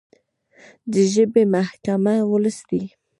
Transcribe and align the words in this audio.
د 0.91 0.93
ژبې 1.13 1.43
محکمه 1.55 2.15
ولس 2.31 2.57
دی. 2.69 2.83